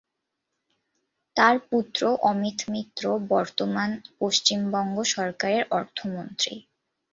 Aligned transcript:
তার 1.35 1.55
পুত্র 1.69 2.01
অমিত 2.29 2.59
মিত্র 2.73 3.03
বর্তমান 3.31 3.89
পশ্চিমবঙ্গ 4.19 4.95
সরকারের 5.13 5.63
অর্থমন্ত্রী। 5.71 6.55